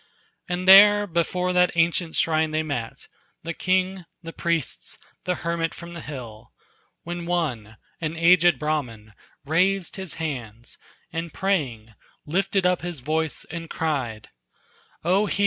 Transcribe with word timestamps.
And 0.49 0.67
there 0.67 1.05
before 1.05 1.53
that 1.53 1.69
ancient 1.77 2.15
shrine 2.15 2.49
they 2.49 2.63
met, 2.63 3.07
The 3.43 3.53
king, 3.53 4.05
the 4.23 4.33
priests, 4.33 4.97
the 5.25 5.35
hermit 5.45 5.75
from 5.75 5.93
the 5.93 6.01
hill, 6.01 6.51
When 7.03 7.27
one, 7.27 7.77
an 7.99 8.17
aged 8.17 8.57
Brahman, 8.57 9.13
raised 9.45 9.97
his 9.97 10.15
hands, 10.15 10.79
And 11.13 11.31
praying, 11.31 11.93
lifted 12.25 12.65
up 12.65 12.81
his 12.81 13.01
voice 13.01 13.45
and 13.51 13.69
cried: 13.69 14.29
"O 15.03 15.27
hear! 15.27 15.39